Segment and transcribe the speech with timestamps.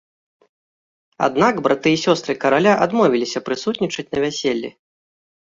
[1.27, 4.69] Аднак браты і сёстры караля адмовіліся прысутнічаць на вяселлі.